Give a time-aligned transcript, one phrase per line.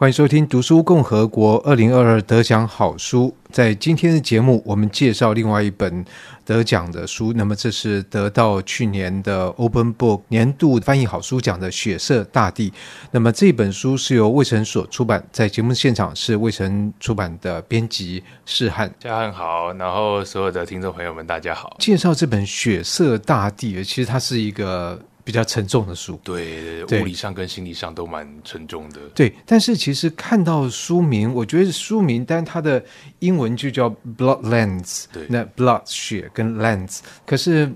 [0.00, 3.36] 欢迎收听《读书共和国》二零二二得奖好书。
[3.52, 6.02] 在今天的节目，我们介绍另外一本
[6.42, 7.34] 得奖的书。
[7.34, 12.70] 那么，这是得到去年的 Open Book 年度翻译好书奖的《血色大地》。
[13.10, 15.22] 那么，这本书是由魏晨所出版。
[15.30, 18.90] 在节目现场是魏晨出版的编辑士翰。
[18.98, 21.76] 家翰好，然后所有的听众朋友们，大家好。
[21.78, 24.98] 介绍这本《血色大地》，其实它是一个。
[25.22, 29.00] 比较沉重的书，对，物理上跟心理上都蛮沉重的。
[29.14, 32.82] 对，但是其实看到书名，我觉得书名，但它的
[33.18, 37.70] 英文就叫 Bloodlands，对，那 Blood 血跟 Lands，可是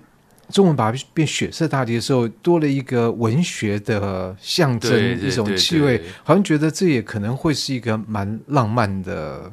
[0.51, 9.51] 中文把它变血色大地的时候，多了一个文学的象征，一种气味，好像觉得这也可能会是一个蛮浪漫的。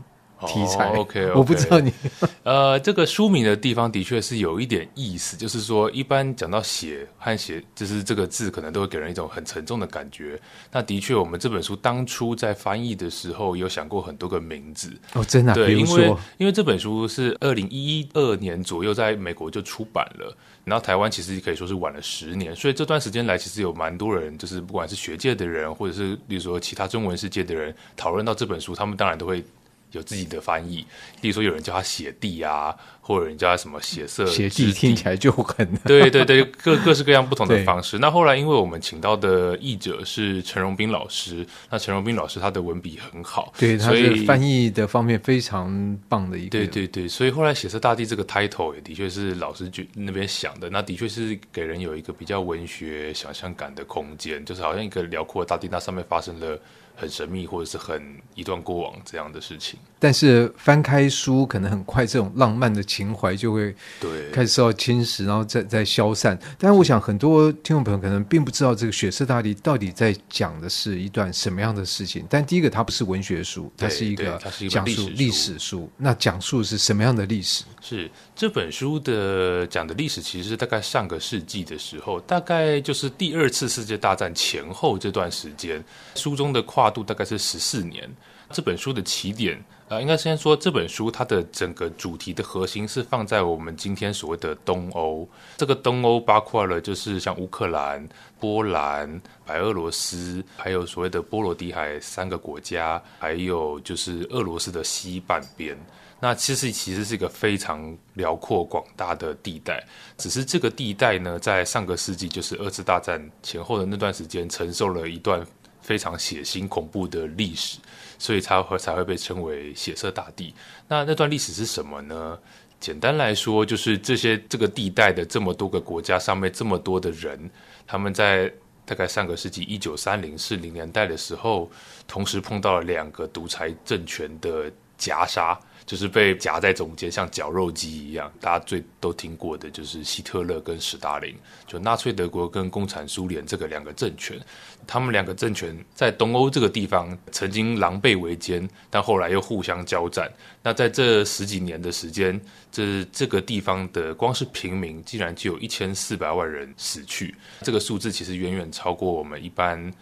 [0.48, 1.38] 题材、oh, OK，, okay.
[1.38, 1.92] 我不知道你
[2.44, 10.40] 呃，这个书名的地方的确是有一点意思，就是说，一般讲到血和血，就是这个字，可能都会给人一种很沉重的感觉。
[10.72, 29.44] 那的确，我们这本书当初在翻译的时候，有想过很多个名字哦，真的、啊，对，因为因为这本书是二零一二年左右在美国就出版了，然后台湾其实可以说是晚了十年，所以这段时间来，其实有蛮多人，就是不管是学界的人，或者是比如说其他中文世界的人，讨论到这本书，他们当然都会。
[29.92, 30.86] 有自己的翻译，
[31.22, 37.98] 例如说有人叫他血地啊，或者人叫他什么血色血地，听起来就很 对对对，各各式各样不同的方式。
[38.00, 46.50] 那后来因为我们请到的译者是陈荣斌老师，那陈荣斌老师他的文笔很好，对，所以他是翻译的方面非常棒的一个。
[46.50, 56.58] 对对对，所以后来血色大地这个 title 也的确是老师就那边想的，那的确是给人有一个比较文学想象感的空间，就是好像一个辽阔的大地，那上面发生了。
[56.96, 58.02] 很神秘，或者是很
[58.36, 59.80] 一段过往这样的事情。
[60.00, 66.38] 但是翻开书，可能很快这种浪漫的情怀就会对开始受到侵蚀，然后再再消散。
[66.58, 72.26] 但是我想，很多听众朋友可能并不知道这个《血色大地》到底在讲的是一段什么样的事情。
[72.28, 75.88] 但第一个，它不是文学书，它是一个讲述历史书。
[75.98, 77.64] 那讲述是什么样的历史？
[77.80, 85.84] 是这本书的讲的历史，其实是大概上个世纪的时候，大概就是第二次世界大战前后这段时间。
[86.16, 88.10] 书中的跨跨度大概是十四年。
[88.50, 95.30] 这本书的起点，呃，应该先说这本书它的整个主题的核心是放在我们今天所谓的东欧。
[95.58, 98.06] 这个东欧包括了就是像乌克兰、
[98.40, 105.78] 波兰、白俄罗斯，还有所谓的波罗的海三个国家，还有就是俄罗斯的西半边。
[106.20, 109.82] 那其实其实是一个非常辽阔广大的地带，
[110.18, 115.44] 只是这个地带呢，在上个世纪就是二次大战前后的那段时间，承受了一段
[115.82, 117.78] 非常血腥恐怖的历史，
[118.18, 120.54] 所以才会才会被称为血色大地。
[120.88, 122.38] 那那段历史是什么呢？
[122.80, 127.50] 简单来说，就是这些这个地带的这么多个国家上面这么多的人，
[127.86, 128.52] 他们在
[128.86, 131.70] 大概上个世纪一九三零四零年代的时候，
[132.08, 135.60] 同时碰到了两个独裁政权的夹杀。
[135.92, 138.32] 就是被夹在中间，像绞肉机一样。
[138.40, 141.36] 大家最都听过的就是希特勒跟史达林，
[141.68, 144.40] 就纳粹德国跟共产苏联这个两个政权。
[144.88, 150.32] 他们两个政权在东欧这个地方曾经狼狈为奸，但后来又互相交战。
[150.64, 152.40] 那在这十几年的时间，
[152.72, 157.36] 这这个地方的光是平民，竟然就有一千四百万人死去。
[157.64, 159.94] 这个数字其实远远超过我们一般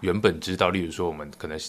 [0.00, 0.70] 原本知道。
[0.70, 1.60] 例如说，我们可能。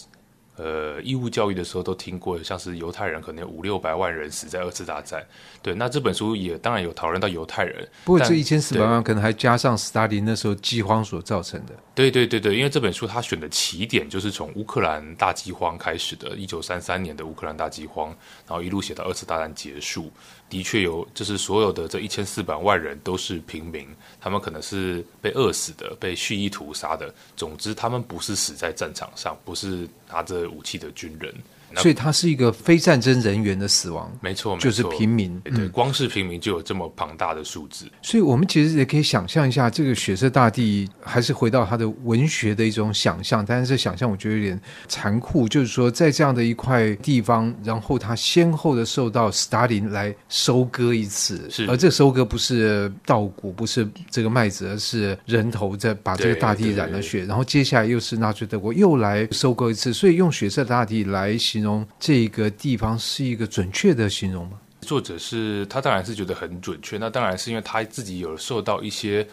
[0.56, 5.22] 呃，义务教育的时候都听过，像是犹太人可能有五六百万人死在二次大战。
[5.60, 7.86] 对，那这本书也当然有讨论到犹太人。
[8.04, 11.72] 不过这一千四百万可能还加上斯大林那时候饥荒所造成的。
[11.94, 18.08] 对对对对，因为这本书他选的起点就是从乌克兰大饥荒开始的，一九三三年的乌克兰大饥荒，
[18.46, 20.10] 然后一路写到二次大战结束。
[20.48, 23.88] 的确有，就是所有的这一千四百万人都是平民，
[24.20, 27.12] 他们可能是被饿死的，被蓄意屠杀的。
[27.36, 31.34] 总之，他们不是死在战场上，不是拿着武器的军人。
[31.74, 35.38] 所以它是一个非战争人员的死亡，没错，就是平民。
[35.40, 37.86] 对，对，光是平民就有这么庞大的数字。
[38.02, 45.48] 所以我们其实也可以想象一下，这个血色大地还是回到他的文学的一种想象，但是这想象我觉得有点残酷。
[45.48, 64.60] 就是说，在这样的一块地方，然后他先后的受到斯大林来收割一次，是，而这收割不是稻谷，不是这个麦子，而是人头在把这个大地染了血，然后接下来又是纳粹德国又来收割一次，所以用血色大地来形容这个地方是一个准确的形容吗？
[64.82, 69.26] 作者是他当然是觉得很准确，那当然是因为他自己有受到一些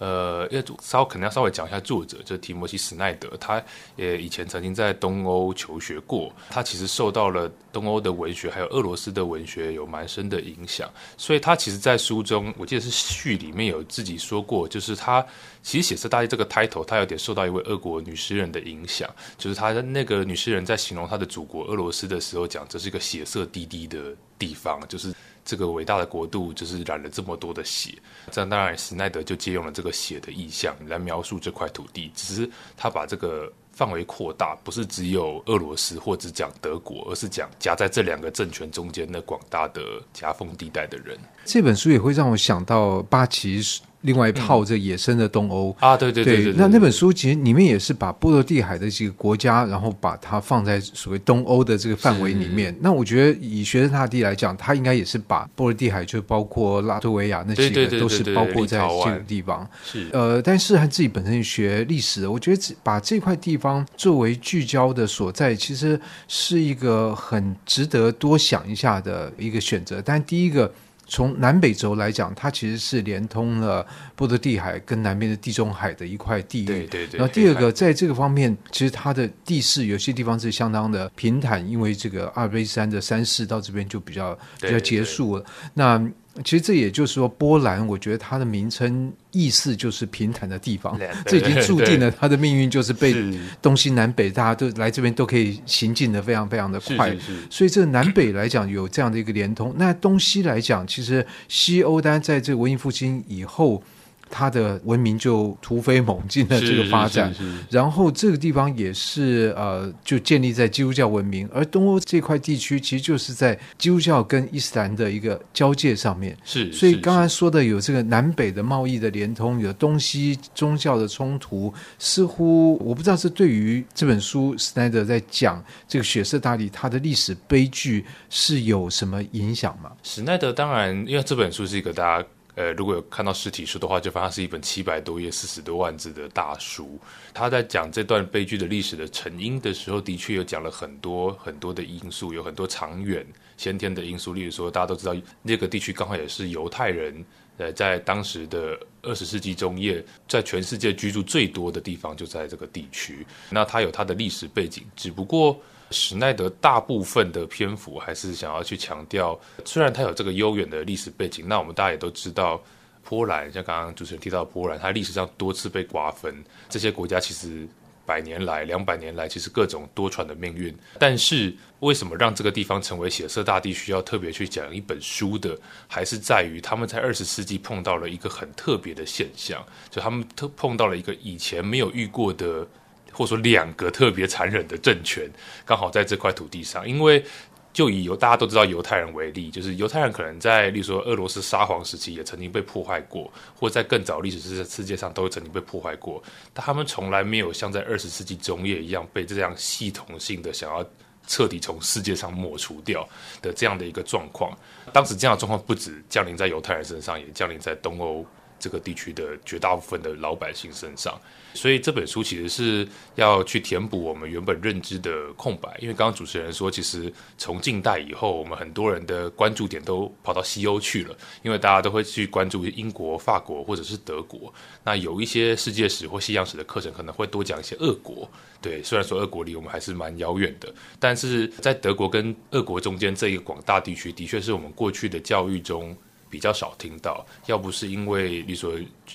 [0.00, 3.62] 呃，要稍可能要稍微讲一下作者，就是提摩西·史奈德，他
[3.96, 15.24] 也以前曾经在东欧求学过，他其实受到了东欧的文学还有俄罗斯的文学有蛮深的影响，所以他其实，在书中，我记得是序里面有自己说过，就是他
[15.62, 19.06] 其实《血色大地》这个 title，他有点受到一位俄国女诗人的影响，
[19.36, 25.14] 就是他的那个女诗人在形容他的祖国俄罗斯的时候，讲这是一个血色滴滴的地方，就是。
[25.50, 27.98] 这个伟大的国度就是染了这么多的血，
[28.30, 39.82] 这样当然施耐德就借用了这个血的意象来描述这块土地，只是他把这个范围扩大，不是只有俄罗斯或者讲德国，而是讲夹在这两个政权中间的广大的
[40.12, 41.18] 夹缝地带的人。
[41.44, 43.60] 这本书也会让我想到八旗。
[44.02, 52.74] 另外一套这野生的东欧、嗯、啊，对对对对，对，那那本书其实里面也是把波罗的海的几个国家，然后把它放在所谓东欧的这个范围里面。
[52.80, 59.68] 那我觉得以学生大地来讲，他应该也是把波罗的海，就包括拉脱维亚那几个都是包括在这个地方。
[59.84, 70.00] 是呃，但是他自己本身学历史，我觉得把这块地方作为聚焦的所在，其实是一个很值得多想一下的一个选择。
[70.02, 70.72] 但第一个。
[71.10, 73.84] 从南北轴来讲，它其实是连通了
[74.14, 76.66] 波罗的海跟南边的地中海的一块地域。
[76.66, 77.18] 对对对。
[77.18, 85.44] 然后第二个，在这个方面，其实它的地势有些地方是相当的平坦，因为这个阿尔卑斯山的山势到这边就比较比较结束了。
[85.74, 86.00] 那
[86.44, 93.14] 其实这也就是说，波兰，我觉得它的名称意思就是平坦的地方，这已经注定了它的命运就是被
[93.60, 97.16] 东西南北大家都来这边都可以行进的非常非常的快。
[97.48, 103.82] 所以这南北来讲有这样的一个连通，那东西来讲，其实西欧当然在这个文艺复兴以后。
[104.30, 107.34] 它的文明就突飞猛进的这个发展，
[107.68, 116.36] 然后这个地方也是呃，就建立在基督教文明，而东欧这块地区其实就是在基督教跟伊斯兰的一个交界上面。
[116.44, 129.90] 是，所以刚才说的有这个南北的贸易的连通，有东西宗教的冲突，似乎我不知道是对于这本书史奈德在讲这个血色大地它的历史悲剧是有什么影响吗？
[130.02, 132.28] 史奈德当然，因为这本书是一个大家。
[132.60, 137.00] 呃，如果有看到实体书的话，就发现是一本七百多页、四十多万字的大书。
[137.32, 143.26] 他在讲这段悲剧的历史的成因的时候，的确有讲了很多很多的因素，有很多长远
[143.56, 144.34] 先天的因素。
[144.34, 147.24] 例如说，大家都知道那个地区刚好也是犹太人，
[147.60, 153.24] 呃，在当时的二十世纪中叶，在全世界居住最多的地方就在这个地区。
[153.50, 155.60] 那它有它的历史背景，只不过。
[155.92, 162.62] 史奈德大部分的篇幅还是想要去强调，虽然它有这个悠远的历史背景，那我们大家也都知道，
[163.02, 167.66] 波兰像刚刚主持人提到波兰，它历史上多次被瓜分，这些国家其实
[168.10, 170.76] 百年来、两百年来其实各种多舛的命运。
[170.98, 180.26] 但是为什么让这个地方成为血色大地需要特别去讲一本书的，还是在于他们在二十世纪碰到了一个很特别的现象，就他们
[180.56, 182.66] 碰到了一个以前没有遇过的。
[183.12, 185.28] 或者说两个特别残忍的政权，
[185.66, 186.88] 刚好在这块土地上。
[186.88, 187.22] 因为
[187.72, 196.22] 就以犹大家都知道犹太人为例，就是犹太人可能在，例如说俄罗斯沙皇时期也曾经被破坏过，或在更早历史世世界上都曾经被破坏过。
[196.52, 200.84] 但他们从来没有像在二十世纪中叶一样被这样系统性的想要
[201.26, 203.08] 彻底从世界上抹除掉
[203.40, 204.56] 的这样的一个状况。
[204.92, 208.26] 当时这样的状况不止降临在犹太人身上，也降临在东欧。
[208.60, 211.18] 这个地区的绝大部分的老百姓身上，
[211.54, 215.74] 所以这本书其实是要去填补我们原本认知的空白。
[215.80, 224.52] 因为刚刚主持人说，其实从近代以后，我们很多人的关注点都跑到西欧去了，因为大家都会去关注英国、法国或者是德国。
[224.84, 228.30] 那有一些世界史或西洋史的课程可能会多讲一些俄国。
[228.60, 235.96] 对，虽然说俄国离我们还是蛮遥远的，但是在德国跟俄国中间这一个广大地区，的确是我们过去的教育中。
[236.30, 238.72] 比较少听到，要不是因为你说，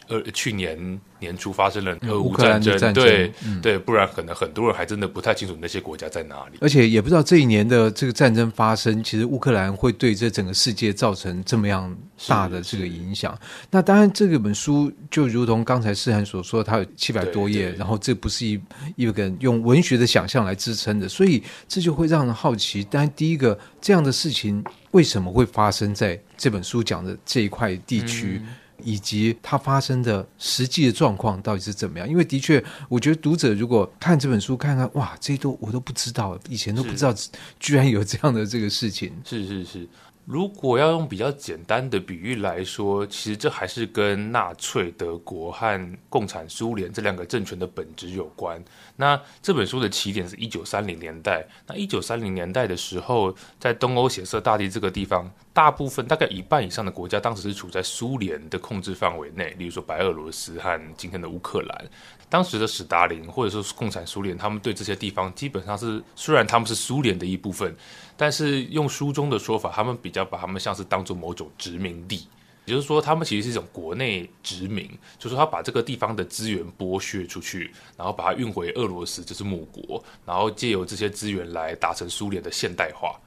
[0.07, 11.95] 呃，去年年初发生了俄乌战争，战争对、嗯、对，不然可能很多人还真的不太清楚那些国家在哪里，而且也不知道这一年的这个战争发生，其实乌克兰会对这整个世界造成这么样
[12.27, 13.37] 大的这个影响。
[13.71, 18.59] 那当然，这个本书就如同刚才诗涵所说，它有七百多页，然后这不是一
[18.95, 22.85] 一个用文学的想象来支撑的，所以这就会让人好奇。
[22.89, 28.41] 但第一个，这样的事情为什么会发生在这本书讲的这一块地区？
[28.43, 28.47] 嗯
[28.83, 32.07] 以及它发生的实际的状况到底是怎么样？
[32.07, 37.13] 因为的确，我觉得读者如果看这本书，看看哇，这都我都不知道，以前都不知道，
[37.59, 39.13] 居然有这样的这个事情。
[39.23, 39.87] 是是是，
[40.25, 48.63] 如果要用比较简单的比喻来说，其实这还是跟纳粹德国和共产苏联这两个政权的本质有关。
[48.97, 51.45] 那这本书的起点是一九三零年代。
[51.67, 61.85] 那一九三零年代的时候，在东欧血色大地这个地方，大部分大概一半以上的国家，当时是处在苏联的控制范围内，例如说白俄罗斯和今天的乌克兰。
[62.27, 67.75] 当时的史达林或者说共产苏联，他们对这些地方基本上是，虽然他们是苏联的一部分，
[68.17, 72.27] 但是用书中的说法，他们比较把他们像是当做某种殖民地，
[72.65, 83.19] 也就是说，他们其实是一种国内殖民，就是说他把这个地方的资源剥削出去，然后把它运回俄罗斯，就是母国，然后借由这些资源来达成苏联的现代化。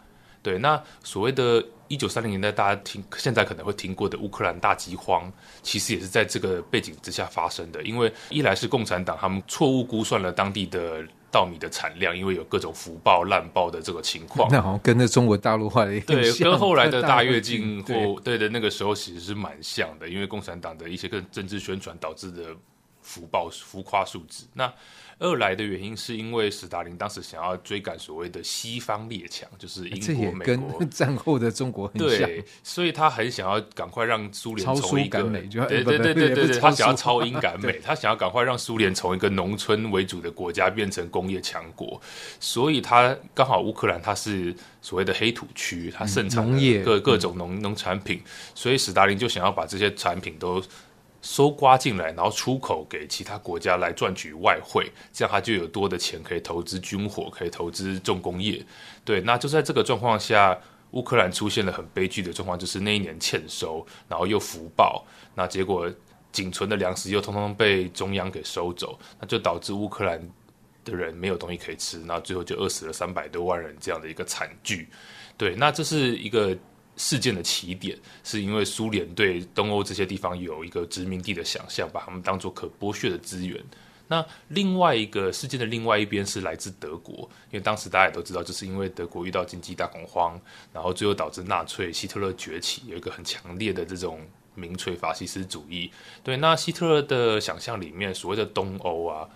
[0.43, 1.65] 对，那所谓的。
[1.89, 5.31] 一九三零年代，大家听现在可能会听过的乌克兰大饥荒，
[5.63, 7.83] 其实也是在这个背景之下发生的。
[7.83, 14.49] 因为一来是共产党他们错误估算了当地的稻米的产量，因为有各种福报烂报的这个情况。
[14.53, 22.55] 那好像跟那中国大陆化的对，跟 后来的大跃进或对的那个时候其实是蛮像的，因为共产党的一些跟政治宣传导致的
[23.03, 24.47] 福报浮夸数字。
[24.55, 24.73] 那
[25.21, 30.79] 二来的原因是因为史达林当时想要追赶所谓的西方列强，就是英国、美国。
[30.79, 32.09] 跟 战后的中国很像。
[32.09, 42.01] 对，所以他很想要赶快让苏联从一个美，对对对对对对，他想要超英赶美， 他想要赶快让苏联从一个农村为主的国家变成工业强国，
[42.39, 46.49] 所以他刚好乌克兰它是所谓的黑土区，它盛产
[46.85, 48.23] 各各种农农产品，
[48.55, 50.63] 所以史达林就想要把这些产品都。
[51.31, 58.65] 搜刮进来，然后出口给其他国家来赚取外汇，这样他就有多的钱可以投资军火，可以投资重工业。
[59.05, 60.59] 对，那就在这个状况下，
[60.93, 65.05] 乌克兰出现了很悲剧的状况，就是那一年欠收，然后又福报，
[65.35, 65.93] 那结果
[66.33, 70.19] 仅存的粮食又通通被中央给收走，那就导致乌克兰
[70.83, 74.89] 的人没有东西可以吃，那最后就饿死了三百多万人这样的一个惨剧。
[75.37, 76.57] 对，那这是一个。
[76.99, 83.65] 事件的起点是因为苏联对东欧这些地方有一个殖民地的想象，把他们当作可剥削的资源。
[84.09, 87.19] 那另外一个事件的另外一边是来自德国，
[87.51, 90.41] 因为当时大家也都知道，就是因为德国遇到经济大恐慌，
[90.73, 94.21] 然后最后导致纳粹希特勒崛起，有一个很强烈的这种
[94.55, 95.91] 民粹法西斯主义。
[96.25, 99.29] 对，那希特勒的想象里面，所谓的东欧啊，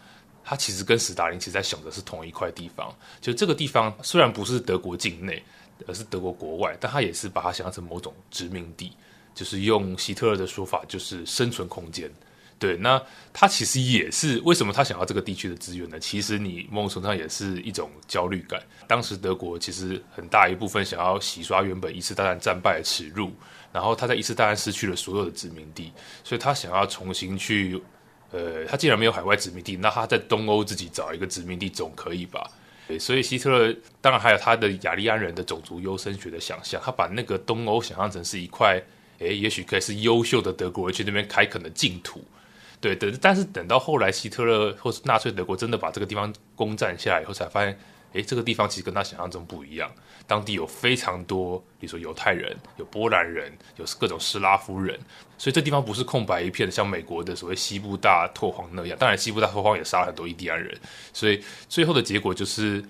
[0.42, 5.40] 他其实跟史达林其实在想的是同一块地方，就这个地方虽然不是德国境内。
[5.86, 8.92] 而是德国国外，但他也是把它想象成某种殖民地，
[9.34, 12.10] 就是用希特勒的说法，就是生存空间。
[12.58, 15.98] 对，那他其实也是为什么他想要这个地区的资源呢？
[15.98, 18.62] 其实你某种程度上也是一种焦虑感。
[18.86, 23.32] 当时德国其实很大一部分想要洗刷原本一次大战战败的耻辱，
[23.72, 25.90] 然后他在一次大战失去了所有的殖民地，
[26.22, 27.82] 所以他想要重新去，
[28.30, 32.48] 呃，他既然没有海外殖民地，那他在东欧自己找一个殖民地总可以吧？
[32.88, 38.82] 对，所以希特勒当然还有他的雅利安人的种族优生学的想象，他把那个东欧想象成是一块，
[39.18, 42.22] 诶，也许可以是优秀的德国人去那边开垦的净土。
[42.80, 47.78] 对，等但是等到后来希特勒或是纳粹德国真的把这个地方攻占下来以后，才发现。
[48.12, 49.90] 诶，这个地方其实跟他想象中不一样。
[50.26, 54.98] 当地有非常多，比如说犹太人、有波兰人、有各种斯拉夫人，
[55.36, 58.96] 所以这地方不是空白一片，像美国的所谓西部大拓荒那样。
[58.98, 60.78] 当然，西部大拓荒也杀了很多印第安人。
[61.12, 62.84] 所以最后的结果就是，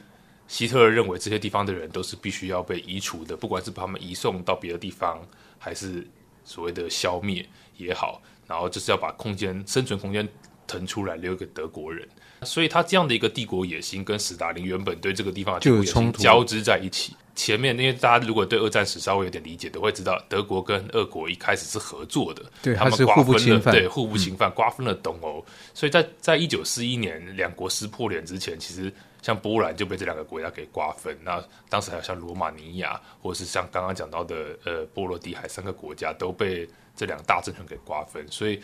[0.47, 5.21] 希特勒认为这些地方的人都是必须要被移除的，不管是把他们移送到别的地方，
[5.59, 6.07] 还是
[6.45, 10.29] 所谓的消灭也好，然后就是要把空间、生存空间
[10.67, 12.07] 腾出来，留给德国人。
[12.45, 17.17] 所以他这样的一个帝国野心，跟史达林原本对这个地方的野心交织在一起。
[17.35, 25.43] 前面因为大家如果对二战史稍微有点理解，都会知道德国跟俄国一开始是合作的，对，他们瓜分了，对，互不侵犯，瓜分了东欧。
[25.73, 31.17] 所以在在一九四一年两国撕破脸之前，其实像波兰就被这两个国家给瓜分。
[31.25, 38.27] 那当时还有像罗马尼亚，或者是像刚刚讲到的呃波罗的海三个国家，都被这两大政权给瓜分。
[38.31, 38.61] 所以。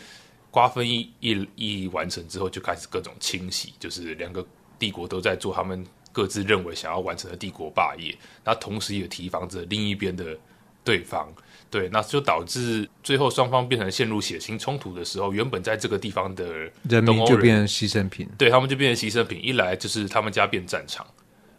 [0.51, 4.45] 瓜分一一一完成之后，就开始各种清洗，就是两个
[4.79, 10.35] 帝国都在做他们各自认为想要完成的帝国霸业，那同时也提防着另一边的
[10.83, 11.31] 对方，
[11.69, 19.39] 对，那就导致最后双方变成陷入血腥冲突的时候，原本在这个地方的人，人民就变成牺牲品，对，他们就变成牺牲品。
[19.43, 21.05] 一来就是他们家变战场，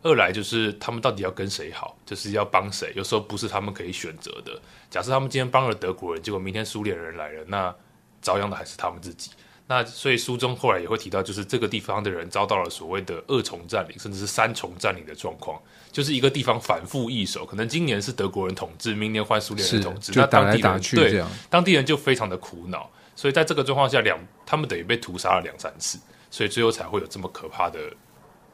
[0.03, 4.61] 二来就是他们到底要跟谁好，就是要帮谁，有时候不是他们可以选择的。
[4.91, 7.73] 假设他们今天帮了德国人，结果明天苏联人来了，那。
[8.21, 9.31] 遭殃的还是他们自己。
[9.67, 15.61] 那所以书中后来也会提到，就是这个地方的人遭到了所谓的二重占领，甚至是三重占领的状况。
[15.93, 22.91] 就是一个地方反复易手，可能今年是德国人统治，明年换苏联人统治，那当地人，对，当地人就非常的苦恼。
[23.15, 26.01] 所以在这个状况下，两他们等于被屠杀了两三次，
[26.33, 27.79] 所以最后才会有这么可怕的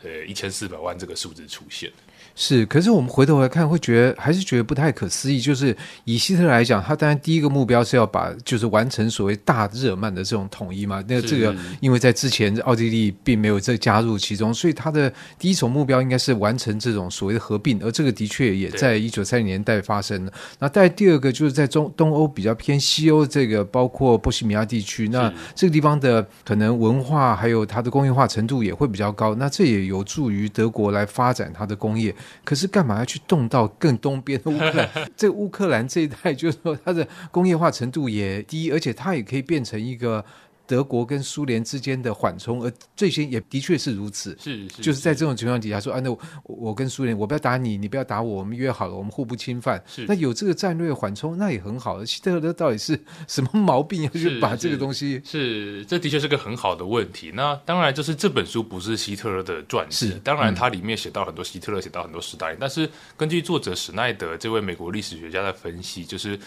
[0.03, 1.91] 呃一千四百万这个数字出现。
[2.39, 5.41] 是，可是我们回头来看，会觉得还是觉得不太可思议。
[5.41, 5.75] 就是
[6.05, 11.03] 以希特勒来讲，他当然第一个目标是要把就是完成所谓大日耳曼的这种统一嘛。
[11.09, 20.33] 那这个因为在之前奥地利并没有这加入其中，所以他的第一种目标应该是完成这种所谓的合并，而这个的确也在一九三零年代发生了。
[20.59, 32.15] 那但第二个就是在中东欧比较偏西欧这个，包括波西米亚地区，那这个地方的可能文化还有它的工业化程度也会比较高，那这也有助于德国来发展它的工业。
[32.45, 34.91] 可是干嘛要去动到更东边的乌克兰？
[35.17, 40.25] 这乌克兰这一带，就是说它的工业化程度也低，而且它也可以变成一个。
[40.67, 44.37] 德国跟苏联之间的缓冲，而最先也的确是如此。
[44.41, 49.83] 是，是，就是在这种情况底下说，啊，那我，我跟苏联，我不要打你，你不要打我，我们约好了，我们互不侵犯。
[49.87, 52.05] 是，那有这个战略缓冲，那也很好。
[52.05, 55.21] 希特勒到底是什么毛病 要去把这个东西？
[55.25, 57.31] 是，这的确是个很好的问题。
[57.35, 62.57] 那当然，就是这本书不是希特勒的传记，是当然它里面写到很多希特勒，写到很多史大林。
[62.61, 66.39] 但是根据作者史奈德这位美国历史学家的分析，就是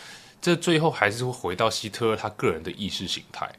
[0.42, 3.50] 这最后还是会回到希特勒他个人的意识形态。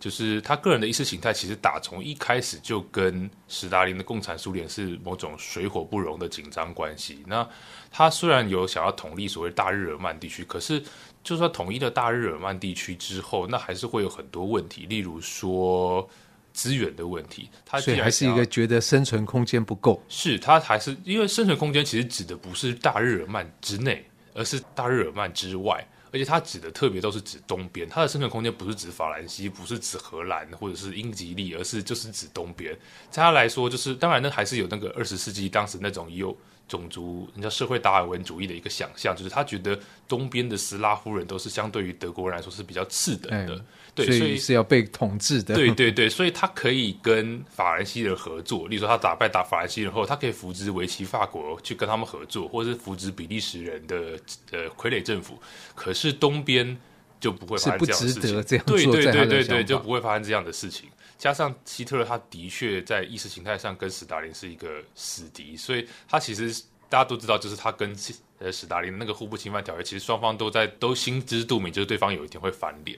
[0.00, 7.24] 就是他个人的意识形态，其实打从一开始就跟史达林的共产苏联是某种水火不容的紧张关系。
[7.26, 7.48] 那
[7.90, 10.80] 他虽然有想要统一所谓大日耳曼地区，可是
[11.24, 16.08] 就算统一了大日耳曼地区之后，那还是会有很多问题，例如说
[16.52, 17.50] 资源的问题。
[17.66, 20.00] 他所以还是一个觉得生存空间不够。
[20.08, 25.84] 是他还是因为生存空间其实指的不是大日耳曼之内，而是大日耳曼之外。
[26.12, 32.74] 而且它指的特别都是指东边，它的生存空间不是指法兰西，不是指荷兰或者是英吉利，而是就是指东边。
[33.10, 36.36] 在他来说，就是当然那还是有那个二十世纪当时那种有
[36.68, 43.54] 种族人家社会达尔文主义的一个想象，就是他觉得东边的斯拉夫人都是相对于德国人来说是比较次等的。
[43.54, 45.56] 嗯对，所以是要被统治的。
[45.56, 48.68] 对对对，所以他可以跟法兰西人合作。
[48.68, 54.16] 例如说，他打败打法兰西人后，他可以扶植维持法国去跟他们合作，或者是扶植比利时人的
[54.52, 55.36] 呃傀儡政府。
[55.74, 56.78] 可是东边
[57.20, 58.42] 就不会发生这样的事情。
[58.64, 60.88] 对对对对对，就不会发生这样的事情。
[61.16, 67.92] 加上希特勒，他的确在意识形态上跟斯大林是一个死敌，所以他其实大家都知道，就是他跟
[68.38, 72.96] 呃斯大林那个互不侵犯条约，其实双方都在都心知肚明，就是对方有一天会翻脸。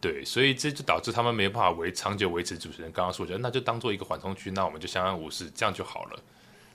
[0.00, 6.20] 对，所以这就导致他们没办法维长久维持主持人刚刚说的，那就当做一个缓冲区，那我们就相安无事，这样就好了。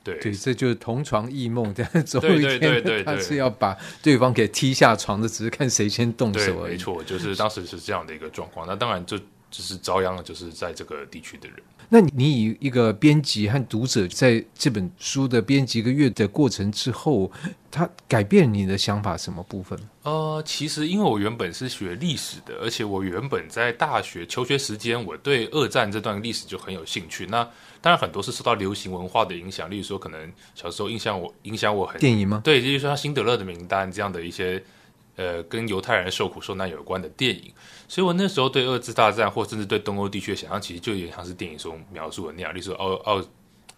[0.03, 6.71] 对，对，这就是同床异梦，这样总有一天他是要把对方给踢下床的，只是看谁先动手而已。
[6.73, 8.67] 没错，就是当时是这样的一个状况。
[8.67, 9.17] 那当然就
[9.49, 11.57] 只是遭殃的，就是在这个地区的人。
[11.89, 17.31] 那你以一个编辑和读者在这本书的编辑一个月的过程之后，
[17.69, 19.77] 他改变你的想法什么部分？
[20.03, 27.25] 呃，其实因为我原本是学历史的，而且我原本在大学求学时间，我对二战这段历史就很有兴趣。
[27.27, 27.43] 那
[27.79, 32.41] 当然很多是受到流行文化的影响，例如说可能小时候印象我影响我很电影吗？
[32.43, 34.63] 对，就是说像《辛德勒的名单》这样的一些。
[35.15, 37.53] 呃，跟犹太人受苦受难有关的电影，
[37.87, 43.23] 所以我那时候对二次大战，或甚至对东欧地区的想象，其实就有点像是电影中描述的那样，例如奥奥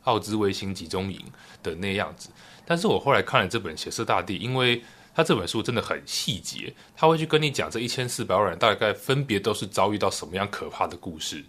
[0.03, 1.19] 奥兹威辛集中营
[1.61, 2.29] 的那样子。
[2.65, 4.81] 但是我后来看了这本《血色大地》，因为
[5.13, 11.43] 他这本书真的很细节，他会去跟你讲这一千四百万人大概分别都是遭遇到什么样可怕的故事。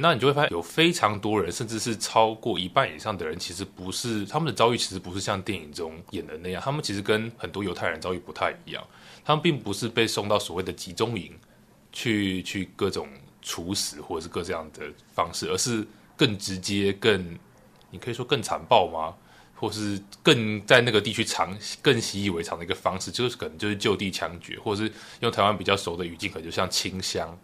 [0.00, 8.84] 那你就会发现，有非常多人，甚至是超过一半以上的人，其实不是他们的遭遇，其实不是像电影中演的那样，他们其实跟很多犹太人遭遇不太一样。
[9.24, 11.32] 他们并不是被送到所谓的集中营
[11.92, 13.08] 去去各种
[13.42, 14.84] 处死或者是各这样的
[15.14, 15.84] 方式，而是
[16.16, 17.36] 更直接、更
[17.90, 19.14] 你可以说更残暴吗？
[19.56, 27.36] 或是更在那个地区常更习以为常的一个方式，就是可能就是就地枪决，或者是用台湾比较熟的语境，可能就像清乡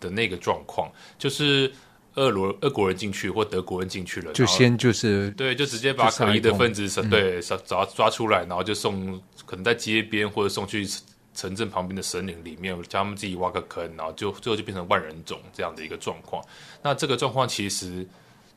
[0.00, 1.72] 的那个状况，就是。
[2.14, 10.86] 俄罗俄国人进去或德国人进去了，就先就是对，就直接把可疑的分子对抓抓抓出来，然后就送可能在街边或者送去
[11.32, 16.44] 城镇旁边的森林里面，叫他们自己挖个坑，然后就最后就变成万人冢这样的一个状况。
[16.82, 18.04] 那这个状况其实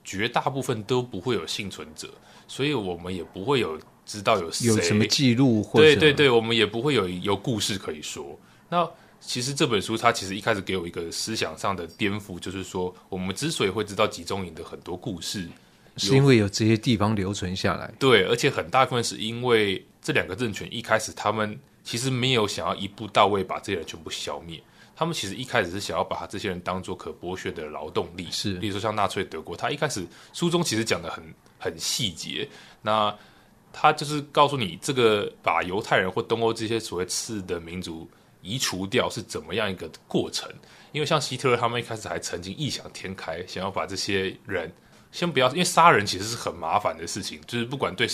[0.04, 2.10] 绝大部分都不会有幸存者，
[2.48, 8.38] 所以我们也不会有知道有有什么记录，或对对对，我们也不会有有故事可以说。
[8.70, 8.89] 那
[9.26, 15.48] 其实这本书它其实一开始给我一个思想上的颠覆，就是说我们之所以会知道集中营的很多故事，
[15.96, 17.92] 是因为有这些地方留存下来。
[17.98, 24.62] 对，而且很大部分是因为这两个政权一开始他们其实没有想要一步到位把这些人全部消灭，
[24.94, 28.28] 他们其实一开始是想要把这些人当做可剥削的劳动力。
[28.30, 31.24] 是，比如说像纳粹德国，他一开始书中其实讲的很
[31.58, 32.48] 很细节，
[32.82, 33.16] 那
[33.72, 38.06] 他就是告诉你这个把犹太人或东欧这些所谓次的民族。
[38.44, 40.48] 移除掉是怎么样一个过程？
[40.92, 44.72] 因为像希特勒他们一开始还曾经异想天开，想要把这些人
[45.12, 48.08] 先不要，因为杀人其实是很麻烦的事情，就是不管对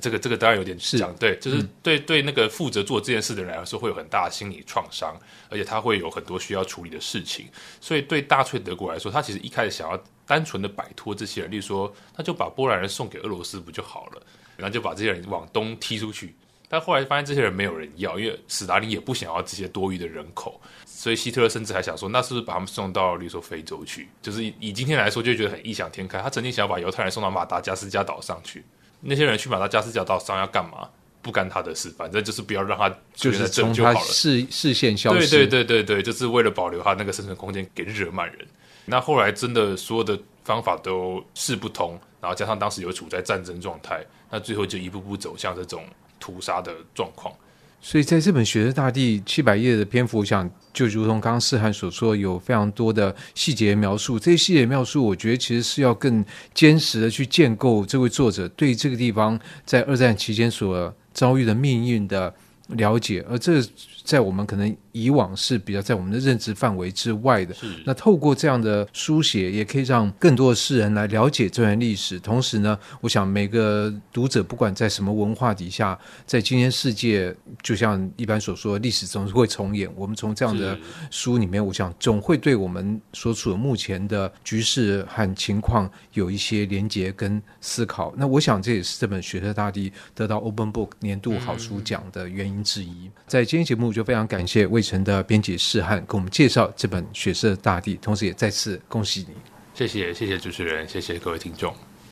[0.00, 7.48] 这个这个当然有点讲对，就是对对那个负责做这件事的人来说会有很大的心理创伤，而且他会有很多需要处理的事情，
[7.80, 14.22] 所以对大粹德国来说，他其实一开始想要单纯的摆脱这些人，例如说，他就把波兰人送给俄罗斯不就好了，
[14.56, 16.36] 然后就把这些人往东踢出去。
[16.72, 24.08] 但后来发现这些人没有人要，因为史达林也不想要这些多余的人口，所以希特勒甚至还想说，那是不是把他们送到，比如说非洲去？
[24.22, 26.20] 就是以今天来说，就觉得很异想天开。
[26.20, 28.64] 他曾经想要把犹太人送到马达加斯加岛上去，
[29.00, 30.88] 那些人去马达加斯加岛上要干嘛？
[31.22, 35.28] 不干他的事，反正就是不要让他就是从他视视线消失。
[35.28, 38.38] 对对对对对，就是为了保留他那个生存空间给日耳曼人。
[38.86, 45.84] 那后来真的所有的方法都试不通，然后加上当时有处在战争状态，那最后就一步步走向这种。
[46.20, 47.34] 屠杀的状况，
[47.80, 54.18] 所以在这本《血色大地》七百页的篇幅，我想就如同刚刚世涵所说，有非常多的细节描述。
[54.18, 62.32] 这些细节描述，我觉得其实是要更坚实的去建构这位作者对这个地方在二战期间所遭遇的命运的
[62.76, 63.62] 了解，而这
[64.04, 64.76] 在我们可能。
[64.92, 67.54] 以往是比较在我们的认知范围之外的。
[67.54, 67.66] 是。
[67.86, 72.18] 那透过这样的书写，也可以让更多的世人来了解这段历史。
[72.18, 79.88] 同时呢，我想每个读者不管在什么文化底下，在今天世界，就像一般所说，历史总是会重演。
[79.94, 80.76] 我们从这样的
[81.08, 88.12] 书里面，我想总会对我们所处的目前的局势和情况有一些连结跟思考。
[88.16, 93.10] 那我想这也是这本《血色大地》得到 Open Book 年度好书奖的原因之一。
[93.26, 99.34] 在今天节目就非常感谢魏晨的编辑士汉给我们介绍这本《血色大地》，同时也再次恭喜你。
[99.74, 101.74] 谢谢，谢谢主持人，谢谢各位听众。